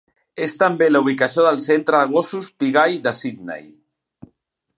És 0.45 0.53
també 0.61 0.87
la 0.93 1.01
ubicació 1.05 1.45
del 1.47 1.61
Centre 1.65 1.99
de 2.05 2.09
gossos 2.15 2.51
pigall 2.65 2.99
de 3.05 3.15
Sydney. 3.21 3.71